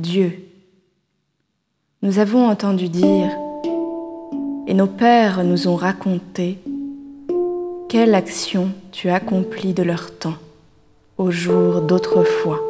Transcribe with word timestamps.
Dieu. 0.00 0.32
Nous 2.00 2.18
avons 2.18 2.48
entendu 2.48 2.88
dire, 2.88 3.36
et 4.66 4.72
nos 4.72 4.86
pères 4.86 5.44
nous 5.44 5.68
ont 5.68 5.76
raconté, 5.76 6.58
quelle 7.88 8.14
action 8.14 8.70
tu 8.92 9.10
accomplis 9.10 9.74
de 9.74 9.82
leur 9.82 10.16
temps, 10.16 10.38
au 11.18 11.30
jour 11.30 11.82
d'autrefois. 11.82 12.60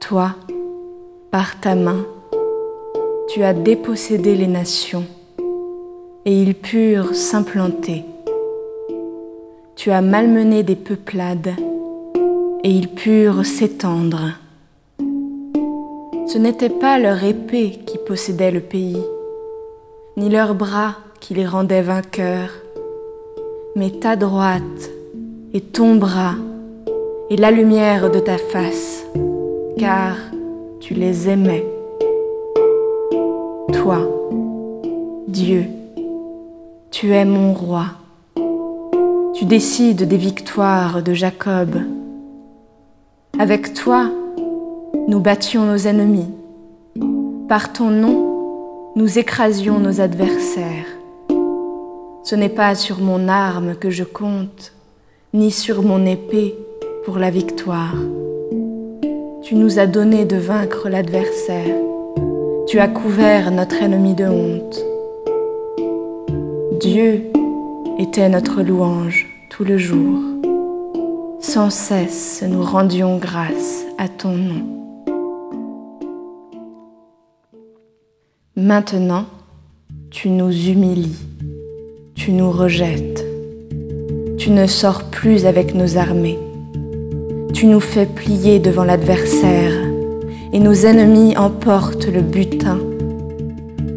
Toi, 0.00 0.34
par 1.30 1.60
ta 1.60 1.76
main, 1.76 2.04
tu 3.32 3.44
as 3.44 3.54
dépossédé 3.54 4.34
les 4.34 4.48
nations, 4.48 5.06
et 6.24 6.42
ils 6.42 6.56
purent 6.56 7.14
s'implanter. 7.14 8.04
Tu 9.76 9.92
as 9.92 10.02
malmené 10.02 10.64
des 10.64 10.76
peuplades, 10.76 11.54
et 12.64 12.70
ils 12.70 12.88
purent 12.88 13.46
s'étendre. 13.46 14.41
Ce 16.26 16.38
n'était 16.38 16.68
pas 16.70 16.98
leur 16.98 17.22
épée 17.24 17.80
qui 17.84 17.98
possédait 17.98 18.50
le 18.50 18.60
pays, 18.60 19.02
ni 20.16 20.30
leurs 20.30 20.54
bras 20.54 20.94
qui 21.20 21.34
les 21.34 21.46
rendaient 21.46 21.82
vainqueurs, 21.82 22.50
mais 23.76 23.90
ta 23.90 24.16
droite 24.16 24.90
et 25.52 25.60
ton 25.60 25.96
bras 25.96 26.34
et 27.28 27.36
la 27.36 27.50
lumière 27.50 28.10
de 28.10 28.18
ta 28.18 28.38
face, 28.38 29.04
car 29.78 30.16
tu 30.80 30.94
les 30.94 31.28
aimais. 31.28 31.66
Toi, 33.72 33.98
Dieu, 35.28 35.64
tu 36.90 37.12
es 37.12 37.24
mon 37.24 37.52
roi. 37.52 37.86
Tu 39.34 39.44
décides 39.44 40.06
des 40.06 40.16
victoires 40.16 41.02
de 41.02 41.14
Jacob. 41.14 41.80
Avec 43.38 43.74
toi, 43.74 44.10
nous 45.08 45.20
battions 45.20 45.64
nos 45.64 45.86
ennemis. 45.86 46.30
Par 47.48 47.72
ton 47.72 47.90
nom, 47.90 48.92
nous 48.94 49.18
écrasions 49.18 49.78
nos 49.78 50.00
adversaires. 50.00 50.86
Ce 52.22 52.34
n'est 52.36 52.48
pas 52.48 52.74
sur 52.74 53.00
mon 53.00 53.28
arme 53.28 53.74
que 53.74 53.90
je 53.90 54.04
compte, 54.04 54.72
ni 55.34 55.50
sur 55.50 55.82
mon 55.82 56.06
épée 56.06 56.54
pour 57.04 57.18
la 57.18 57.30
victoire. 57.30 57.94
Tu 59.42 59.56
nous 59.56 59.78
as 59.78 59.86
donné 59.86 60.24
de 60.24 60.36
vaincre 60.36 60.88
l'adversaire. 60.88 61.74
Tu 62.68 62.78
as 62.78 62.88
couvert 62.88 63.50
notre 63.50 63.82
ennemi 63.82 64.14
de 64.14 64.26
honte. 64.26 64.84
Dieu 66.80 67.24
était 67.98 68.28
notre 68.28 68.62
louange 68.62 69.26
tout 69.50 69.64
le 69.64 69.78
jour. 69.78 70.20
Sans 71.40 71.70
cesse, 71.70 72.44
nous 72.48 72.62
rendions 72.62 73.18
grâce 73.18 73.84
à 73.98 74.08
ton 74.08 74.32
nom. 74.32 74.81
Maintenant, 78.54 79.24
tu 80.10 80.28
nous 80.28 80.52
humilies, 80.52 81.16
tu 82.14 82.32
nous 82.32 82.50
rejettes, 82.50 83.24
tu 84.36 84.50
ne 84.50 84.66
sors 84.66 85.04
plus 85.04 85.46
avec 85.46 85.74
nos 85.74 85.96
armées, 85.96 86.38
tu 87.54 87.64
nous 87.64 87.80
fais 87.80 88.04
plier 88.04 88.58
devant 88.58 88.84
l'adversaire 88.84 89.72
et 90.52 90.58
nos 90.58 90.74
ennemis 90.74 91.34
emportent 91.34 92.08
le 92.08 92.20
butin. 92.20 92.78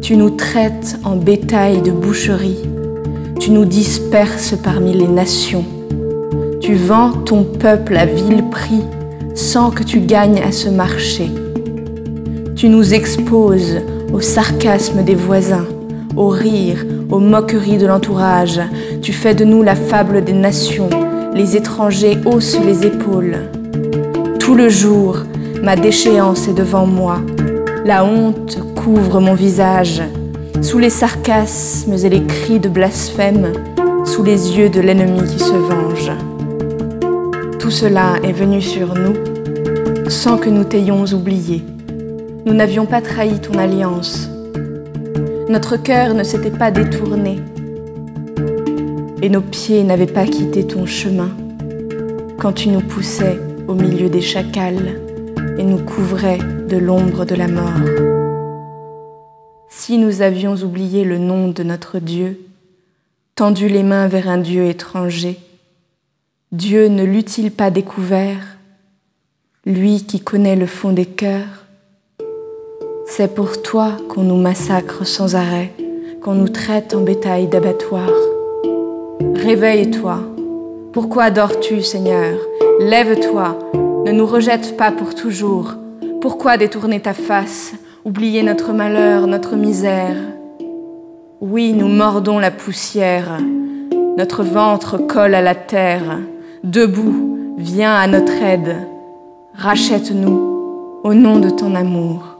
Tu 0.00 0.16
nous 0.16 0.30
traites 0.30 0.96
en 1.04 1.16
bétail 1.16 1.82
de 1.82 1.90
boucherie, 1.90 2.62
tu 3.38 3.50
nous 3.50 3.66
disperses 3.66 4.54
parmi 4.64 4.94
les 4.94 5.08
nations, 5.08 5.66
tu 6.62 6.76
vends 6.76 7.12
ton 7.12 7.44
peuple 7.44 7.94
à 7.94 8.06
vil 8.06 8.42
prix 8.50 8.84
sans 9.34 9.70
que 9.70 9.82
tu 9.82 10.00
gagnes 10.00 10.40
à 10.40 10.50
ce 10.50 10.70
marché. 10.70 11.28
Tu 12.56 12.70
nous 12.70 12.94
exposes 12.94 13.82
au 14.14 14.22
sarcasme 14.22 15.04
des 15.04 15.14
voisins, 15.14 15.66
au 16.16 16.28
rire, 16.28 16.86
aux 17.10 17.18
moqueries 17.18 17.76
de 17.76 17.84
l'entourage. 17.84 18.58
Tu 19.02 19.12
fais 19.12 19.34
de 19.34 19.44
nous 19.44 19.62
la 19.62 19.76
fable 19.76 20.24
des 20.24 20.32
nations. 20.32 20.88
Les 21.34 21.54
étrangers 21.54 22.16
haussent 22.24 22.58
les 22.64 22.86
épaules. 22.86 23.50
Tout 24.40 24.54
le 24.54 24.70
jour, 24.70 25.18
ma 25.62 25.76
déchéance 25.76 26.48
est 26.48 26.54
devant 26.54 26.86
moi. 26.86 27.20
La 27.84 28.06
honte 28.06 28.58
couvre 28.74 29.20
mon 29.20 29.34
visage. 29.34 30.02
Sous 30.62 30.78
les 30.78 30.88
sarcasmes 30.88 31.92
et 31.92 32.08
les 32.08 32.24
cris 32.24 32.58
de 32.58 32.70
blasphème, 32.70 33.52
sous 34.06 34.22
les 34.22 34.56
yeux 34.56 34.70
de 34.70 34.80
l'ennemi 34.80 35.28
qui 35.28 35.38
se 35.38 35.52
venge. 35.52 36.10
Tout 37.58 37.70
cela 37.70 38.14
est 38.22 38.32
venu 38.32 38.62
sur 38.62 38.94
nous 38.94 39.12
sans 40.08 40.38
que 40.38 40.48
nous 40.48 40.64
t'ayons 40.64 41.04
oublié. 41.04 41.62
Nous 42.46 42.54
n'avions 42.54 42.86
pas 42.86 43.02
trahi 43.02 43.40
ton 43.40 43.58
alliance. 43.58 44.28
Notre 45.48 45.76
cœur 45.76 46.14
ne 46.14 46.22
s'était 46.22 46.56
pas 46.56 46.70
détourné 46.70 47.40
et 49.20 49.28
nos 49.28 49.40
pieds 49.40 49.82
n'avaient 49.82 50.06
pas 50.06 50.26
quitté 50.26 50.64
ton 50.64 50.86
chemin 50.86 51.36
quand 52.38 52.52
tu 52.52 52.68
nous 52.68 52.82
poussais 52.82 53.40
au 53.66 53.74
milieu 53.74 54.08
des 54.08 54.20
chacals 54.20 55.00
et 55.58 55.64
nous 55.64 55.84
couvrais 55.84 56.38
de 56.38 56.76
l'ombre 56.76 57.24
de 57.24 57.34
la 57.34 57.48
mort. 57.48 57.80
Si 59.68 59.98
nous 59.98 60.22
avions 60.22 60.54
oublié 60.54 61.02
le 61.02 61.18
nom 61.18 61.48
de 61.48 61.64
notre 61.64 61.98
Dieu, 61.98 62.38
tendu 63.34 63.68
les 63.68 63.82
mains 63.82 64.06
vers 64.06 64.28
un 64.28 64.38
Dieu 64.38 64.66
étranger, 64.66 65.40
Dieu 66.52 66.86
ne 66.86 67.02
l'eût-il 67.02 67.50
pas 67.50 67.72
découvert, 67.72 68.56
lui 69.64 70.04
qui 70.04 70.20
connaît 70.20 70.54
le 70.54 70.66
fond 70.66 70.92
des 70.92 71.06
cœurs 71.06 71.65
c'est 73.16 73.34
pour 73.34 73.62
toi 73.62 73.92
qu'on 74.10 74.24
nous 74.24 74.36
massacre 74.36 75.06
sans 75.06 75.36
arrêt, 75.36 75.72
qu'on 76.20 76.34
nous 76.34 76.50
traite 76.50 76.94
en 76.94 77.00
bétail 77.00 77.46
d'abattoir. 77.46 78.10
Réveille-toi. 79.36 80.18
Pourquoi 80.92 81.30
dors-tu, 81.30 81.80
Seigneur? 81.80 82.36
Lève-toi. 82.78 83.58
Ne 84.04 84.12
nous 84.12 84.26
rejette 84.26 84.76
pas 84.76 84.92
pour 84.92 85.14
toujours. 85.14 85.76
Pourquoi 86.20 86.58
détourner 86.58 87.00
ta 87.00 87.14
face, 87.14 87.72
oublier 88.04 88.42
notre 88.42 88.74
malheur, 88.74 89.26
notre 89.26 89.56
misère 89.56 90.16
Oui, 91.40 91.72
nous 91.72 91.88
mordons 91.88 92.38
la 92.38 92.50
poussière. 92.50 93.38
Notre 94.18 94.42
ventre 94.42 94.98
colle 94.98 95.34
à 95.34 95.40
la 95.40 95.54
terre. 95.54 96.18
Debout, 96.64 97.54
viens 97.56 97.94
à 97.94 98.06
notre 98.08 98.42
aide. 98.42 98.76
Rachète-nous 99.54 101.00
au 101.02 101.14
nom 101.14 101.38
de 101.40 101.48
ton 101.48 101.74
amour. 101.74 102.36